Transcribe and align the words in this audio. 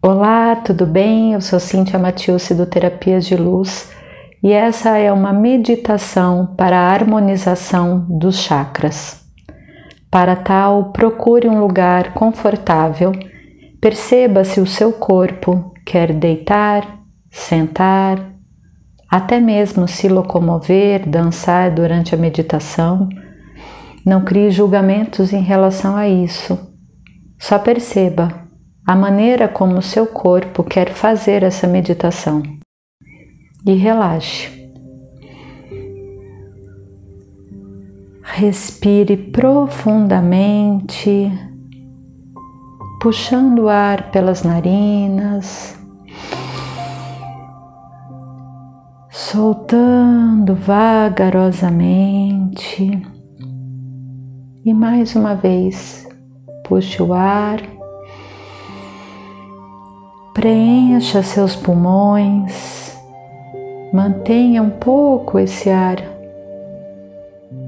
Olá, 0.00 0.54
tudo 0.54 0.86
bem? 0.86 1.32
Eu 1.32 1.40
sou 1.40 1.58
Cíntia 1.58 1.98
Matilce 1.98 2.54
do 2.54 2.64
Terapias 2.64 3.26
de 3.26 3.34
Luz 3.34 3.90
e 4.40 4.52
essa 4.52 4.96
é 4.96 5.12
uma 5.12 5.32
meditação 5.32 6.54
para 6.56 6.78
a 6.78 6.92
harmonização 6.92 8.06
dos 8.08 8.38
chakras. 8.38 9.26
Para 10.08 10.36
tal, 10.36 10.92
procure 10.92 11.48
um 11.48 11.58
lugar 11.58 12.14
confortável, 12.14 13.10
perceba 13.80 14.44
se 14.44 14.60
o 14.60 14.66
seu 14.68 14.92
corpo 14.92 15.74
quer 15.84 16.12
deitar, 16.12 17.00
sentar, 17.28 18.24
até 19.10 19.40
mesmo 19.40 19.88
se 19.88 20.08
locomover, 20.08 21.08
dançar 21.08 21.72
durante 21.72 22.14
a 22.14 22.18
meditação. 22.18 23.08
Não 24.06 24.24
crie 24.24 24.52
julgamentos 24.52 25.32
em 25.32 25.42
relação 25.42 25.96
a 25.96 26.08
isso. 26.08 26.56
Só 27.36 27.58
perceba 27.58 28.47
a 28.88 28.96
maneira 28.96 29.46
como 29.46 29.80
seu 29.82 30.06
corpo 30.06 30.64
quer 30.64 30.94
fazer 30.94 31.42
essa 31.42 31.66
meditação 31.66 32.42
e 33.66 33.74
relaxe. 33.74 34.72
Respire 38.22 39.14
profundamente, 39.14 41.30
puxando 42.98 43.64
o 43.64 43.68
ar 43.68 44.10
pelas 44.10 44.42
narinas, 44.42 45.78
soltando 49.10 50.54
vagarosamente. 50.54 53.02
E 54.64 54.72
mais 54.72 55.14
uma 55.14 55.34
vez, 55.34 56.08
puxe 56.64 57.02
o 57.02 57.12
ar 57.12 57.76
Preencha 60.34 61.22
seus 61.22 61.56
pulmões, 61.56 62.96
mantenha 63.92 64.62
um 64.62 64.70
pouco 64.70 65.38
esse 65.38 65.68
ar 65.68 65.96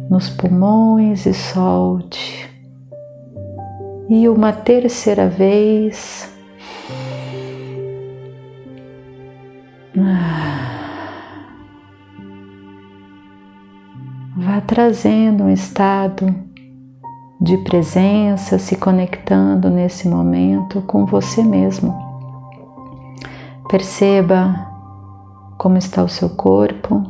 nos 0.08 0.28
pulmões 0.28 1.26
e 1.26 1.32
solte. 1.32 2.50
E 4.08 4.28
uma 4.28 4.52
terceira 4.52 5.28
vez. 5.28 6.28
Vá 14.36 14.60
trazendo 14.60 15.44
um 15.44 15.50
estado 15.52 16.34
de 17.40 17.56
presença, 17.58 18.58
se 18.58 18.74
conectando 18.74 19.70
nesse 19.70 20.08
momento 20.08 20.82
com 20.82 21.06
você 21.06 21.42
mesmo. 21.42 22.09
Perceba 23.70 24.66
como 25.56 25.76
está 25.76 26.02
o 26.02 26.08
seu 26.08 26.30
corpo. 26.30 27.04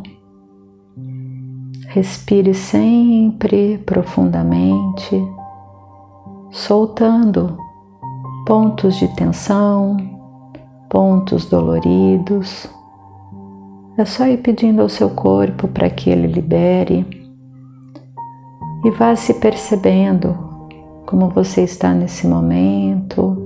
Respire 1.86 2.53
sempre 2.53 3.78
profundamente, 3.78 5.27
soltando 6.50 7.56
pontos 8.47 8.97
de 8.97 9.08
tensão, 9.16 9.97
pontos 10.91 11.47
doloridos. 11.47 12.69
É 13.97 14.05
só 14.05 14.27
ir 14.27 14.42
pedindo 14.42 14.83
ao 14.83 14.91
seu 14.91 15.08
corpo 15.08 15.66
para 15.66 15.88
que 15.88 16.11
ele 16.11 16.27
libere 16.27 17.06
e 18.84 18.91
vá 18.91 19.16
se 19.16 19.33
percebendo 19.33 20.36
como 21.06 21.31
você 21.31 21.62
está 21.62 21.94
nesse 21.94 22.27
momento 22.27 23.40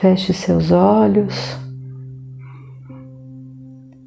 Feche 0.00 0.32
seus 0.32 0.72
olhos, 0.72 1.58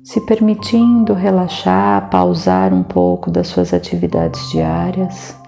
se 0.03 0.19
permitindo 0.21 1.13
relaxar, 1.13 2.09
pausar 2.09 2.73
um 2.73 2.81
pouco 2.81 3.29
das 3.29 3.45
suas 3.45 3.75
atividades 3.75 4.49
diárias, 4.49 5.39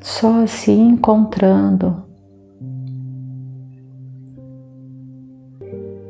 só 0.00 0.46
se 0.46 0.72
encontrando. 0.72 2.04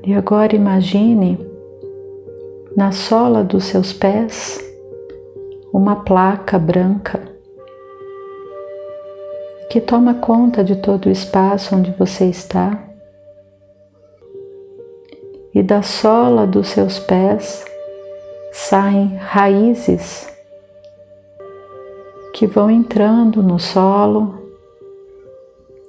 E 0.05 0.15
agora 0.15 0.55
imagine 0.55 1.45
na 2.77 2.93
sola 2.93 3.43
dos 3.43 3.65
seus 3.65 3.93
pés 3.93 4.61
uma 5.73 5.97
placa 6.05 6.57
branca 6.57 7.26
que 9.69 9.81
toma 9.81 10.15
conta 10.15 10.63
de 10.63 10.77
todo 10.77 11.07
o 11.07 11.11
espaço 11.11 11.75
onde 11.75 11.91
você 11.93 12.27
está. 12.27 12.79
E 15.55 15.63
da 15.63 15.83
sola 15.83 16.47
dos 16.47 16.69
seus 16.69 16.99
pés 16.99 17.65
saem 18.53 19.17
raízes 19.17 20.33
que 22.35 22.47
vão 22.47 22.71
entrando 22.71 23.43
no 23.43 23.59
solo 23.59 24.35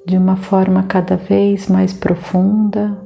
de 0.05 0.17
uma 0.17 0.37
forma 0.37 0.83
cada 0.83 1.17
vez 1.17 1.67
mais 1.67 1.91
profunda. 1.91 2.97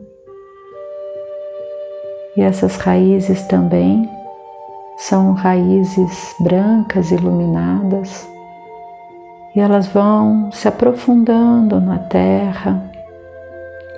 E 2.38 2.42
essas 2.42 2.78
raízes 2.78 3.42
também 3.48 4.08
são 4.98 5.34
raízes 5.34 6.36
brancas 6.40 7.10
iluminadas 7.10 8.31
e 9.56 9.60
elas 9.60 9.88
vão 9.88 10.52
se 10.52 10.68
aprofundando 10.68 11.80
na 11.80 11.98
terra. 12.00 12.92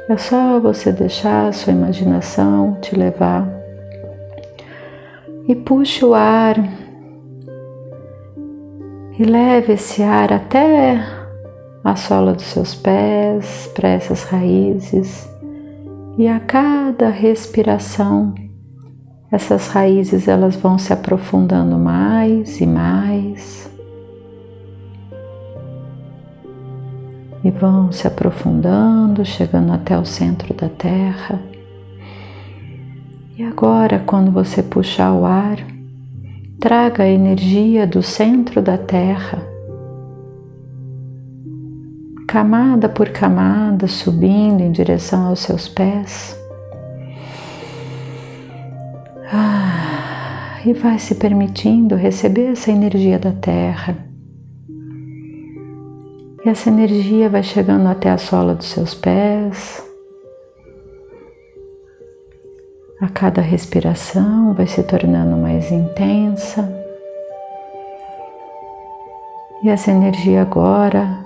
É 0.09 0.17
só 0.17 0.59
você 0.59 0.91
deixar 0.91 1.47
a 1.47 1.51
sua 1.51 1.73
imaginação 1.73 2.77
te 2.81 2.95
levar 2.95 3.47
e 5.47 5.55
puxe 5.55 6.05
o 6.05 6.13
ar 6.13 6.57
e 9.19 9.23
leve 9.23 9.73
esse 9.73 10.01
ar 10.01 10.33
até 10.33 10.99
a 11.83 11.95
sola 11.95 12.33
dos 12.33 12.45
seus 12.45 12.73
pés, 12.73 13.69
para 13.75 13.89
essas 13.89 14.23
raízes. 14.23 15.29
E 16.17 16.27
a 16.27 16.39
cada 16.39 17.09
respiração, 17.09 18.33
essas 19.31 19.67
raízes 19.67 20.27
elas 20.27 20.55
vão 20.55 20.77
se 20.77 20.93
aprofundando 20.93 21.77
mais 21.77 22.61
e 22.61 22.65
mais. 22.65 23.72
E 27.43 27.51
vão 27.51 27.91
se 27.91 28.07
aprofundando, 28.07 29.25
chegando 29.25 29.73
até 29.73 29.97
o 29.97 30.05
centro 30.05 30.53
da 30.53 30.69
Terra. 30.69 31.41
E 33.37 33.43
agora, 33.43 33.99
quando 34.05 34.31
você 34.31 34.63
puxar 34.63 35.11
o 35.13 35.25
ar, 35.25 35.57
traga 36.59 37.03
a 37.03 37.09
energia 37.09 37.85
do 37.85 38.01
centro 38.01 38.61
da 38.61 38.77
Terra, 38.77 39.39
camada 42.25 42.87
por 42.87 43.09
camada, 43.09 43.87
subindo 43.87 44.61
em 44.61 44.71
direção 44.71 45.27
aos 45.27 45.39
seus 45.39 45.67
pés. 45.67 46.39
Ah, 49.31 50.61
e 50.65 50.71
vai 50.73 50.97
se 50.97 51.15
permitindo 51.15 51.95
receber 51.95 52.51
essa 52.51 52.71
energia 52.71 53.19
da 53.19 53.31
Terra 53.31 54.12
e 56.45 56.49
essa 56.49 56.69
energia 56.69 57.29
vai 57.29 57.41
chegando 57.41 57.87
até 57.87 58.09
a 58.09 58.17
sola 58.17 58.53
dos 58.53 58.67
seus 58.67 58.93
pés. 58.93 59.81
A 62.99 63.07
cada 63.07 63.41
respiração 63.41 64.53
vai 64.53 64.67
se 64.67 64.83
tornando 64.83 65.37
mais 65.37 65.71
intensa. 65.71 66.69
E 69.63 69.69
essa 69.69 69.91
energia 69.91 70.41
agora 70.41 71.23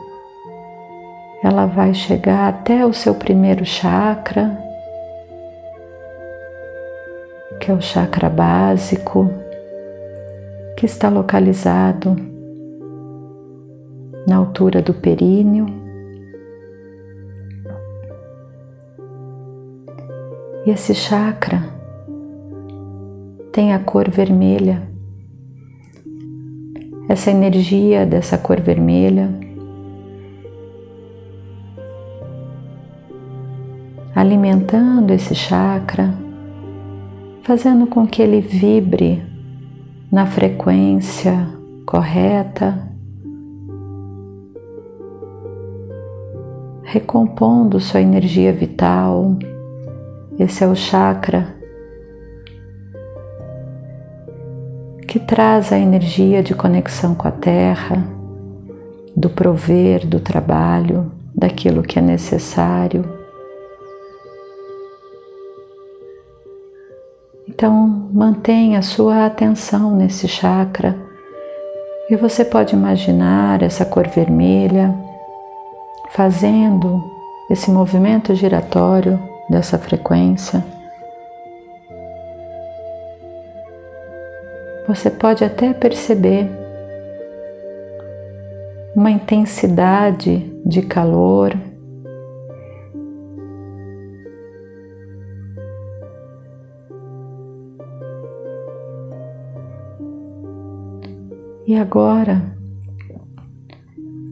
ela 1.43 1.65
vai 1.65 1.93
chegar 1.93 2.49
até 2.49 2.85
o 2.85 2.93
seu 2.93 3.15
primeiro 3.15 3.65
chakra, 3.65 4.55
que 7.59 7.71
é 7.71 7.73
o 7.73 7.81
chakra 7.81 8.29
básico, 8.29 9.31
que 10.75 10.85
está 10.85 11.09
localizado 11.09 12.36
na 14.27 14.35
altura 14.35 14.81
do 14.81 14.93
períneo. 14.93 15.65
E 20.65 20.69
esse 20.69 20.93
chakra 20.93 21.63
tem 23.53 23.73
a 23.73 23.79
cor 23.79 24.09
vermelha. 24.09 24.85
Essa 27.07 27.31
energia 27.31 28.05
dessa 28.05 28.37
cor 28.37 28.59
vermelha 28.59 29.29
alimentando 34.13 35.13
esse 35.13 35.35
chakra, 35.35 36.11
fazendo 37.43 37.85
com 37.85 38.07
que 38.07 38.19
ele 38.19 38.41
vibre 38.41 39.23
na 40.11 40.25
frequência 40.25 41.47
correta 41.85 42.86
recompondo 46.89 47.81
sua 47.81 47.99
energia 47.99 48.53
vital. 48.53 49.35
Esse 50.39 50.63
é 50.63 50.67
o 50.67 50.73
chakra 50.73 51.53
que 55.05 55.19
traz 55.19 55.73
a 55.73 55.77
energia 55.77 56.41
de 56.41 56.55
conexão 56.55 57.13
com 57.13 57.27
a 57.27 57.31
terra, 57.31 58.07
do 59.13 59.29
prover, 59.29 60.07
do 60.07 60.21
trabalho, 60.21 61.11
daquilo 61.35 61.83
que 61.83 61.99
é 61.99 62.01
necessário. 62.01 63.03
Então, 67.49 68.07
mantenha 68.13 68.81
sua 68.81 69.25
atenção 69.25 69.93
nesse 69.93 70.25
chakra 70.25 70.95
e 72.09 72.15
você 72.15 72.45
pode 72.45 72.73
imaginar 72.73 73.61
essa 73.61 73.83
cor 73.83 74.07
vermelha 74.07 75.06
fazendo 76.17 77.03
esse 77.47 77.69
movimento 77.69 78.33
giratório 78.33 79.19
dessa 79.47 79.77
frequência. 79.77 80.65
Você 84.87 85.11
pode 85.11 85.43
até 85.43 85.75
perceber 85.75 86.49
uma 88.95 89.11
intensidade 89.11 90.51
de 90.65 90.81
calor. 90.81 91.55
E 101.67 101.75
agora, 101.75 102.56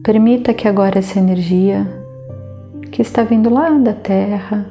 permita 0.06 0.54
que 0.54 0.68
agora 0.68 1.00
essa 1.00 1.18
energia 1.18 1.84
que 2.92 3.02
está 3.02 3.24
vindo 3.24 3.50
lá 3.50 3.70
da 3.70 3.92
Terra 3.92 4.70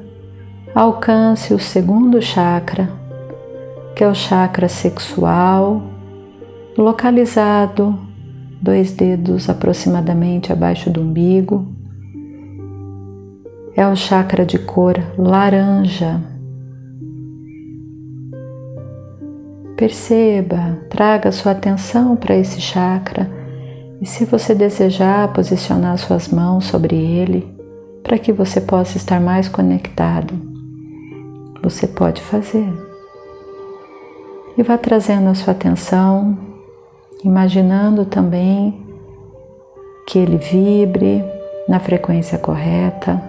alcance 0.74 1.54
o 1.54 1.60
segundo 1.60 2.22
chakra, 2.22 2.90
que 3.94 4.02
é 4.02 4.08
o 4.08 4.16
chakra 4.16 4.70
sexual, 4.70 5.82
localizado 6.78 8.00
dois 8.62 8.94
dedos 8.94 9.50
aproximadamente 9.50 10.54
abaixo 10.54 10.90
do 10.90 11.02
umbigo. 11.02 11.68
É 13.76 13.86
o 13.86 13.94
chakra 13.94 14.46
de 14.46 14.58
cor 14.58 14.96
laranja. 15.18 16.22
Perceba, 19.76 20.80
traga 20.90 21.30
sua 21.34 21.52
atenção 21.52 22.16
para 22.16 22.38
esse 22.38 22.62
chakra 22.62 23.35
e, 24.06 24.08
se 24.08 24.24
você 24.24 24.54
desejar, 24.54 25.34
posicionar 25.34 25.98
suas 25.98 26.28
mãos 26.28 26.66
sobre 26.66 26.96
ele 26.96 27.52
para 28.04 28.20
que 28.20 28.32
você 28.32 28.62
possa 28.62 28.98
estar 28.98 29.20
mais 29.20 29.50
conectado. 29.50 30.32
Você 31.64 31.88
pode 31.88 32.22
fazer. 32.22 32.72
E 34.56 34.62
vá 34.62 34.78
trazendo 34.78 35.28
a 35.30 35.34
sua 35.34 35.54
atenção 35.54 36.38
imaginando 37.24 38.06
também 38.06 38.80
que 40.08 40.20
ele 40.20 40.38
vibre 40.38 41.26
na 41.68 41.80
frequência 41.80 42.38
correta. 42.38 43.20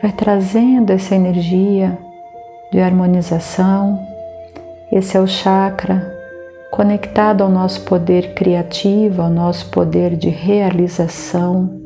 Vai 0.00 0.12
trazendo 0.12 0.94
essa 0.94 1.14
energia 1.14 1.98
de 2.72 2.80
harmonização. 2.80 4.00
Esse 4.90 5.14
é 5.14 5.20
o 5.20 5.26
chakra 5.26 6.16
conectado 6.70 7.42
ao 7.42 7.50
nosso 7.50 7.82
poder 7.84 8.34
criativo, 8.34 9.22
ao 9.22 9.30
nosso 9.30 9.70
poder 9.70 10.16
de 10.16 10.28
realização, 10.28 11.80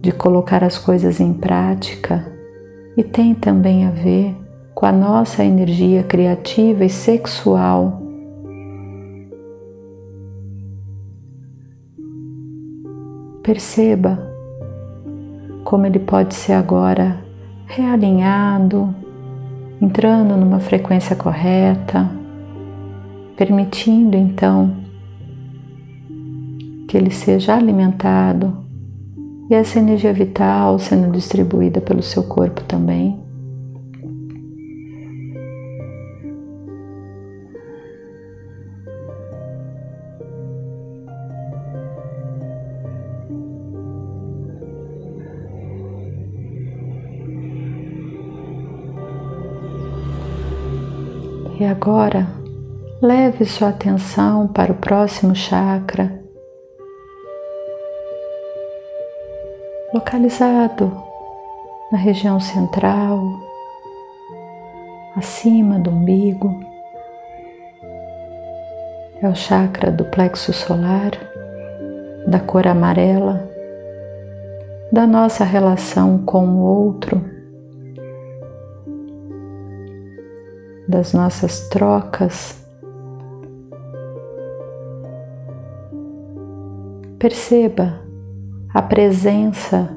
de 0.00 0.12
colocar 0.12 0.64
as 0.64 0.78
coisas 0.78 1.20
em 1.20 1.32
prática 1.32 2.32
e 2.96 3.02
tem 3.02 3.34
também 3.34 3.86
a 3.86 3.90
ver 3.90 4.34
com 4.74 4.86
a 4.86 4.92
nossa 4.92 5.44
energia 5.44 6.02
criativa 6.02 6.84
e 6.84 6.90
sexual. 6.90 8.02
Perceba 13.42 14.18
como 15.64 15.86
ele 15.86 15.98
pode 15.98 16.34
ser 16.34 16.52
agora 16.52 17.18
realinhado, 17.66 18.94
entrando 19.80 20.36
numa 20.36 20.60
frequência 20.60 21.16
correta, 21.16 22.08
permitindo 23.36 24.16
então 24.16 24.74
que 26.88 26.96
ele 26.96 27.10
seja 27.10 27.54
alimentado 27.54 28.64
e 29.50 29.54
essa 29.54 29.78
energia 29.78 30.12
vital 30.12 30.78
sendo 30.78 31.12
distribuída 31.12 31.80
pelo 31.80 32.02
seu 32.02 32.22
corpo 32.22 32.62
também. 32.64 33.24
E 51.58 51.64
agora, 51.64 52.35
leve 53.00 53.44
sua 53.44 53.68
atenção 53.68 54.48
para 54.48 54.72
o 54.72 54.76
próximo 54.76 55.34
chakra, 55.34 56.18
localizado 59.92 60.90
na 61.92 61.98
região 61.98 62.40
central, 62.40 63.20
acima 65.14 65.78
do 65.78 65.90
umbigo. 65.90 66.58
É 69.22 69.28
o 69.28 69.34
chakra 69.34 69.90
do 69.90 70.04
plexo 70.04 70.52
solar, 70.52 71.12
da 72.26 72.40
cor 72.40 72.66
amarela, 72.66 73.48
da 74.90 75.06
nossa 75.06 75.44
relação 75.44 76.18
com 76.24 76.46
o 76.46 76.60
outro 76.60 77.36
das 80.88 81.12
nossas 81.12 81.68
trocas. 81.68 82.65
Perceba 87.26 88.02
a 88.72 88.80
presença 88.80 89.90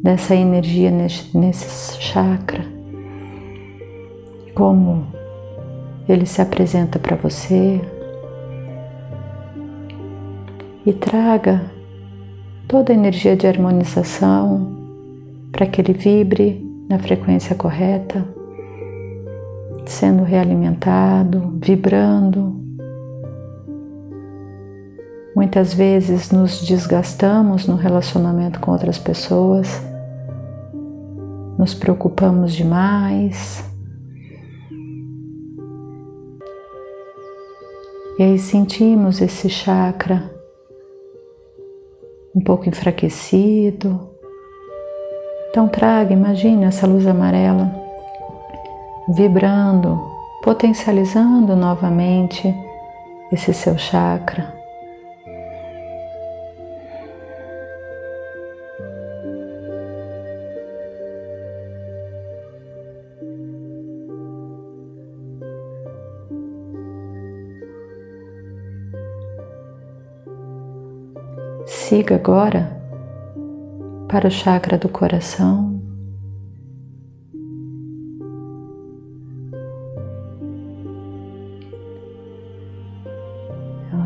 dessa 0.00 0.32
energia 0.32 0.92
nesse 0.92 2.00
chakra, 2.00 2.64
como 4.54 5.04
ele 6.08 6.24
se 6.24 6.40
apresenta 6.40 6.96
para 7.00 7.16
você 7.16 7.80
e 10.86 10.92
traga 10.92 11.68
toda 12.68 12.92
a 12.92 12.94
energia 12.94 13.34
de 13.34 13.48
harmonização 13.48 14.78
para 15.50 15.66
que 15.66 15.80
ele 15.80 15.94
vibre 15.94 16.64
na 16.88 17.00
frequência 17.00 17.56
correta 17.56 18.24
sendo 19.84 20.22
realimentado, 20.22 21.58
vibrando. 21.60 22.57
Muitas 25.38 25.72
vezes 25.72 26.32
nos 26.32 26.60
desgastamos 26.62 27.64
no 27.64 27.76
relacionamento 27.76 28.58
com 28.58 28.72
outras 28.72 28.98
pessoas, 28.98 29.68
nos 31.56 31.74
preocupamos 31.74 32.52
demais. 32.52 33.64
E 38.18 38.22
aí 38.24 38.36
sentimos 38.36 39.20
esse 39.20 39.48
chakra 39.48 40.28
um 42.34 42.40
pouco 42.40 42.68
enfraquecido. 42.68 44.10
Então 45.50 45.68
traga, 45.68 46.12
imagine 46.12 46.64
essa 46.64 46.84
luz 46.84 47.06
amarela 47.06 47.72
vibrando, 49.08 50.04
potencializando 50.42 51.54
novamente 51.54 52.52
esse 53.30 53.54
seu 53.54 53.78
chakra. 53.78 54.57
Siga 71.88 72.16
agora 72.16 72.70
para 74.10 74.28
o 74.28 74.30
chakra 74.30 74.76
do 74.76 74.90
coração. 74.90 75.80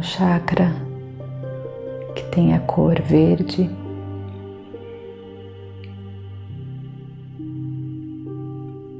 chakra 0.00 0.72
que 2.14 2.22
tem 2.24 2.54
a 2.54 2.60
cor 2.60 3.00
verde. 3.00 3.68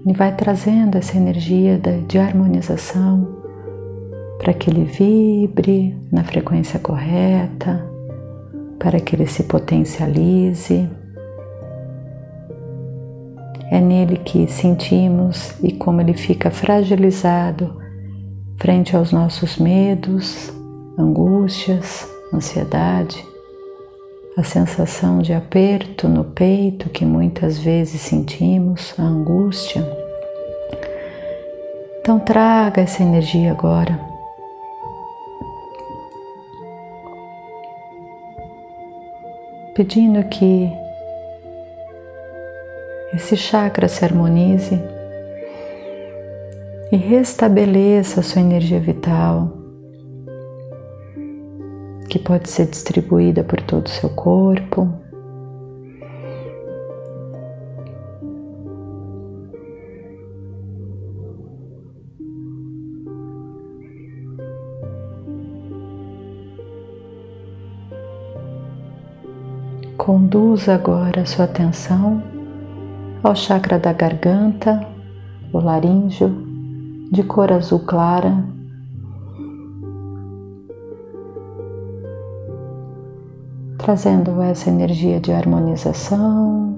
E 0.05 0.13
vai 0.13 0.35
trazendo 0.35 0.99
essa 0.99 1.17
energia 1.17 1.81
de 2.09 2.19
harmonização 2.19 3.29
para 4.39 4.53
que 4.53 4.71
ele 4.71 4.85
vibre 4.85 5.97
na 6.11 6.25
frequência 6.25 6.81
correta, 6.81 7.92
para 8.83 8.99
que 8.99 9.15
ele 9.15 9.29
se 9.29 9.45
potencialize. 9.45 10.91
É 13.71 13.81
nele 13.81 14.17
que 14.17 14.49
sentimos 14.49 15.55
e 15.63 15.73
como 15.73 16.01
ele 16.01 16.15
fica 16.15 16.51
fragilizado 16.51 17.81
frente 18.57 18.97
aos 18.97 19.13
nossos 19.13 19.57
medos, 19.57 20.53
angústias, 20.99 22.07
ansiedade, 22.35 23.25
a 24.37 24.43
sensação 24.43 25.21
de 25.21 25.33
aperto 25.33 26.09
no 26.09 26.25
peito 26.25 26.91
que 26.91 27.05
muitas 27.05 27.59
vezes 27.59 28.01
sentimos, 28.01 28.95
a 28.99 29.03
angústia. 29.03 29.87
Então 32.01 32.19
traga 32.19 32.83
essa 32.83 33.03
energia 33.03 33.53
agora. 33.53 34.12
Pedindo 39.83 40.23
que 40.29 40.71
esse 43.13 43.37
chakra 43.37 43.89
se 43.89 44.05
harmonize 44.05 44.81
e 46.93 46.97
restabeleça 46.97 48.21
a 48.21 48.23
sua 48.23 48.43
energia 48.43 48.79
vital, 48.79 49.53
que 52.09 52.17
pode 52.17 52.49
ser 52.49 52.67
distribuída 52.67 53.43
por 53.43 53.61
todo 53.61 53.87
o 53.87 53.91
seu 53.91 54.11
corpo. 54.11 55.02
Conduza 70.05 70.75
agora 70.75 71.21
a 71.21 71.25
sua 71.25 71.45
atenção 71.45 72.21
ao 73.23 73.37
chakra 73.37 73.79
da 73.79 73.93
garganta, 73.93 74.85
o 75.53 75.61
laríngeo, 75.61 76.29
de 77.13 77.23
cor 77.23 77.53
azul 77.53 77.79
clara. 77.79 78.45
Trazendo 83.79 84.43
essa 84.43 84.71
energia 84.71 85.21
de 85.21 85.31
harmonização 85.31 86.77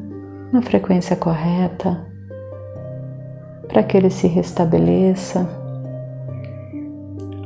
na 0.53 0.61
frequência 0.61 1.17
correta, 1.17 2.07
para 3.69 3.83
que 3.83 3.97
ele 3.97 4.11
se 4.11 4.27
restabeleça. 4.27 5.49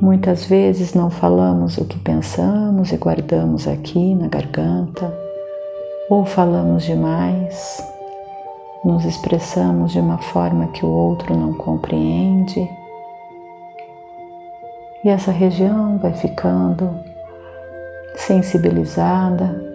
Muitas 0.03 0.45
vezes 0.45 0.93
não 0.93 1.09
falamos 1.09 1.79
o 1.79 1.85
que 1.85 2.01
pensamos 2.01 2.91
e 2.91 2.97
guardamos 2.97 3.69
aqui 3.69 4.13
na 4.17 4.27
garganta, 4.27 5.28
ou 6.09 6.25
falamos 6.25 6.85
demais 6.85 7.85
nos 8.85 9.05
expressamos 9.05 9.93
de 9.93 10.01
uma 10.01 10.19
forma 10.19 10.69
que 10.69 10.85
o 10.85 10.89
outro 10.89 11.37
não 11.37 11.53
compreende. 11.53 12.69
E 15.05 15.09
essa 15.09 15.31
região 15.31 15.99
vai 15.99 16.13
ficando 16.15 16.99
sensibilizada. 18.17 19.67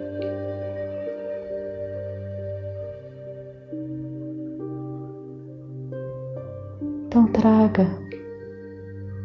Então 7.06 7.26
traga 7.28 7.86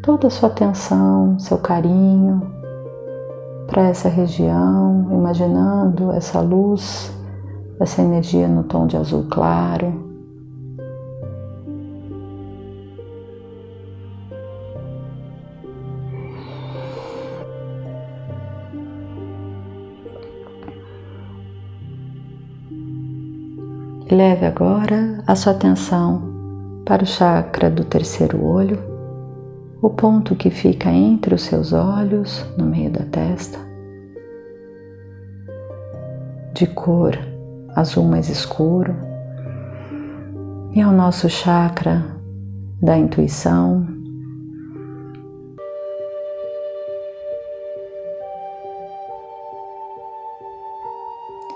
toda 0.04 0.28
a 0.28 0.30
sua 0.30 0.50
atenção, 0.50 1.40
seu 1.40 1.58
carinho 1.58 2.59
para 3.70 3.88
essa 3.90 4.10
região, 4.10 5.08
imaginando 5.12 6.12
essa 6.12 6.42
luz 6.42 7.18
essa 7.80 8.02
energia 8.02 8.48
no 8.48 8.64
tom 8.64 8.86
de 8.86 8.98
azul 8.98 9.26
claro. 9.30 10.08
Leve 24.12 24.46
agora 24.46 25.24
a 25.26 25.36
sua 25.36 25.54
atenção 25.54 26.22
para 26.84 27.04
o 27.04 27.06
chakra 27.06 27.70
do 27.70 27.86
terceiro 27.86 28.44
olho, 28.44 28.89
o 29.82 29.90
ponto 29.90 30.36
que 30.36 30.50
fica 30.50 30.90
entre 30.90 31.34
os 31.34 31.44
seus 31.44 31.72
olhos, 31.72 32.46
no 32.58 32.66
meio 32.66 32.92
da 32.92 33.06
testa, 33.06 33.60
de 36.54 36.68
cor 36.68 37.18
azul 37.76 38.04
mais 38.04 38.30
escuro, 38.30 38.94
e 40.74 40.82
ao 40.82 40.92
nosso 40.92 41.30
chakra 41.30 42.06
da 42.82 42.98
intuição. 42.98 43.88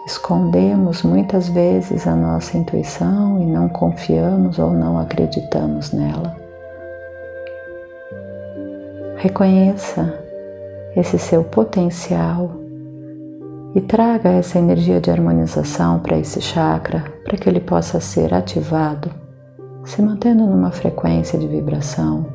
Escondemos 0.06 1.04
muitas 1.04 1.50
vezes 1.50 2.08
a 2.08 2.16
nossa 2.16 2.58
intuição 2.58 3.42
e 3.42 3.46
não 3.46 3.68
confiamos 3.68 4.60
ou 4.60 4.72
não 4.72 4.98
acreditamos 4.98 5.92
nela. 5.92 6.43
Reconheça 9.24 10.22
esse 10.98 11.18
seu 11.18 11.46
potencial 11.46 12.60
e 13.74 13.80
traga 13.80 14.28
essa 14.28 14.60
energia 14.60 15.00
de 15.00 15.10
harmonização 15.10 16.02
para 16.02 16.18
esse 16.18 16.42
chakra, 16.42 17.06
para 17.24 17.38
que 17.38 17.48
ele 17.48 17.62
possa 17.62 18.02
ser 18.02 18.34
ativado, 18.34 19.10
se 19.86 20.02
mantendo 20.02 20.46
numa 20.46 20.72
frequência 20.72 21.40
de 21.40 21.48
vibração 21.48 22.26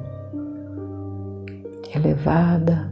elevada, 1.95 2.91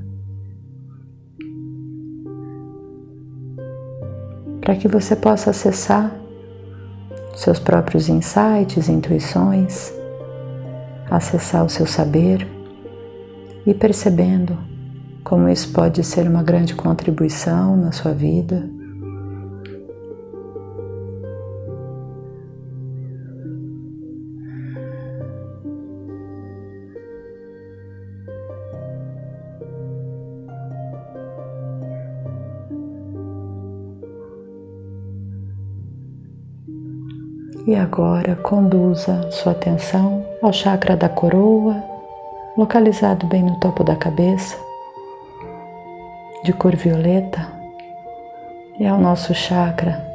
para 4.61 4.77
que 4.77 4.89
você 4.89 5.17
possa 5.17 5.49
acessar 5.49 6.15
seus 7.35 7.59
próprios 7.59 8.11
insights, 8.11 8.91
intuições, 8.91 9.91
acessar 11.11 11.65
o 11.65 11.71
seu 11.71 11.87
saber 11.87 12.56
e 13.67 13.75
percebendo 13.75 14.57
como 15.25 15.49
isso 15.49 15.73
pode 15.73 16.05
ser 16.05 16.29
uma 16.29 16.43
grande 16.43 16.75
contribuição 16.75 17.77
na 17.77 17.91
sua 17.91 18.13
vida. 18.13 18.71
E 37.67 37.75
agora 37.75 38.37
conduza 38.37 39.29
sua 39.33 39.51
atenção 39.51 40.25
ao 40.41 40.53
chakra 40.53 40.97
da 40.97 41.09
coroa, 41.09 41.96
localizado 42.57 43.27
bem 43.27 43.43
no 43.43 43.61
topo 43.61 43.85
da 43.85 43.95
cabeça 43.95 44.57
de 46.43 46.53
cor 46.53 46.75
violeta 46.75 47.53
é 48.81 48.91
o 48.93 48.99
nosso 48.99 49.35
chakra 49.35 50.07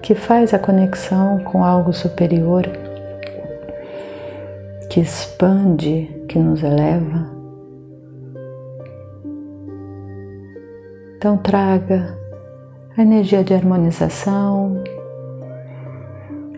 que 0.00 0.14
faz 0.14 0.52
a 0.52 0.58
conexão 0.58 1.38
com 1.44 1.64
algo 1.64 1.92
superior, 1.92 2.64
que 4.90 5.00
expande, 5.00 6.24
que 6.28 6.38
nos 6.38 6.62
eleva. 6.62 7.30
Então 11.16 11.36
traga 11.38 12.18
a 12.96 13.02
energia 13.02 13.44
de 13.44 13.54
harmonização, 13.54 14.82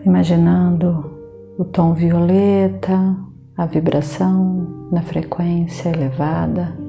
imaginando 0.03 1.11
o 1.57 1.63
tom 1.63 1.93
violeta, 1.93 3.15
a 3.57 3.65
vibração 3.65 4.87
na 4.91 5.01
frequência 5.01 5.89
elevada 5.89 6.85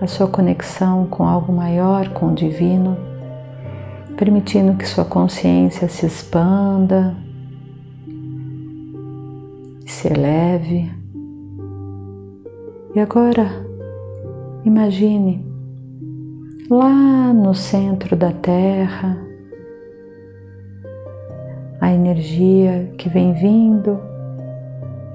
a 0.00 0.06
sua 0.06 0.26
conexão 0.26 1.06
com 1.06 1.24
algo 1.24 1.52
maior, 1.52 2.08
com 2.14 2.32
o 2.32 2.34
divino, 2.34 2.96
permitindo 4.16 4.76
que 4.76 4.88
sua 4.88 5.04
consciência 5.04 5.88
se 5.88 6.06
expanda, 6.06 7.14
se 9.84 10.08
eleve. 10.08 10.90
E 12.94 13.00
agora, 13.00 13.66
imagine 14.64 15.44
lá 16.70 17.32
no 17.34 17.54
centro 17.54 18.16
da 18.16 18.32
Terra, 18.32 19.18
a 21.80 21.92
energia 21.92 22.92
que 22.98 23.08
vem 23.08 23.32
vindo 23.32 23.98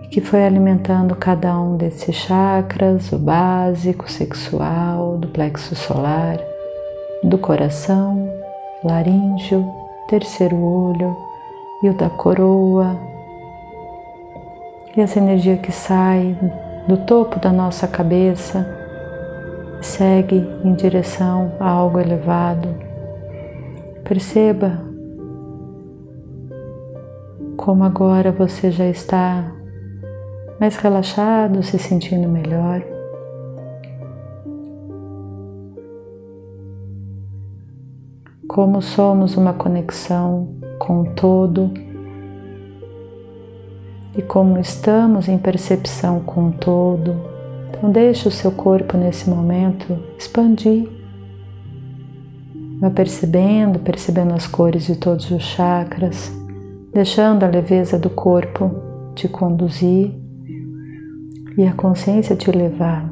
e 0.03 0.07
que 0.07 0.19
foi 0.19 0.43
alimentando 0.43 1.15
cada 1.15 1.57
um 1.59 1.77
desses 1.77 2.15
chakras, 2.15 3.11
o 3.11 3.19
básico, 3.19 4.09
sexual, 4.09 5.17
do 5.17 5.27
plexo 5.27 5.75
solar, 5.75 6.37
do 7.23 7.37
coração, 7.37 8.27
laríngeo, 8.83 9.65
terceiro 10.07 10.55
olho 10.57 11.15
e 11.83 11.89
o 11.89 11.97
da 11.97 12.09
coroa. 12.09 12.97
E 14.95 15.01
essa 15.01 15.19
energia 15.19 15.57
que 15.57 15.71
sai 15.71 16.35
do 16.87 16.97
topo 16.97 17.39
da 17.39 17.51
nossa 17.51 17.87
cabeça 17.87 18.65
segue 19.81 20.47
em 20.63 20.73
direção 20.73 21.51
a 21.59 21.69
algo 21.69 21.99
elevado. 21.99 22.69
Perceba 24.03 24.84
como 27.65 27.83
agora 27.83 28.31
você 28.31 28.69
já 28.69 28.85
está 28.85 29.51
mais 30.59 30.75
relaxado, 30.75 31.63
se 31.63 31.79
sentindo 31.79 32.29
melhor. 32.29 32.83
Como 38.47 38.83
somos 38.83 39.35
uma 39.35 39.51
conexão 39.51 40.47
com 40.77 41.01
o 41.01 41.15
todo 41.15 41.71
e 44.15 44.21
como 44.21 44.59
estamos 44.59 45.27
em 45.27 45.39
percepção 45.39 46.19
com 46.19 46.49
o 46.49 46.51
todo 46.51 47.15
então 47.69 47.91
deixe 47.91 48.27
o 48.27 48.31
seu 48.31 48.51
corpo 48.51 48.95
nesse 48.95 49.27
momento 49.27 49.97
expandir. 50.19 50.87
Vai 52.79 52.91
percebendo, 52.91 53.79
percebendo 53.79 54.35
as 54.35 54.45
cores 54.45 54.85
de 54.85 54.95
todos 54.95 55.31
os 55.31 55.41
chakras, 55.41 56.31
deixando 56.95 57.43
a 57.43 57.47
leveza 57.49 57.99
do 57.99 58.09
corpo 58.09 58.71
te 59.13 59.27
conduzir 59.27 60.13
e 61.57 61.67
a 61.67 61.73
consciência 61.73 62.37
te 62.37 62.49
levar. 62.49 63.11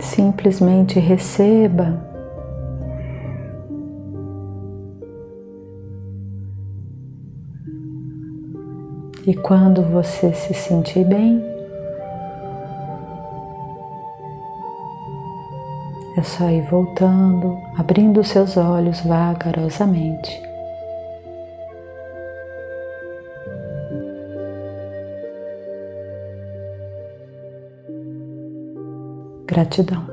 Simplesmente 0.00 0.98
receba 0.98 2.10
E 9.26 9.34
quando 9.34 9.82
você 9.82 10.32
se 10.32 10.52
sentir 10.52 11.04
bem, 11.04 11.40
É 16.18 16.22
só 16.22 16.50
ir 16.50 16.62
voltando, 16.62 17.56
abrindo 17.78 18.22
seus 18.22 18.56
olhos 18.56 19.00
vagarosamente. 19.00 20.49
Gratidão. 29.50 30.09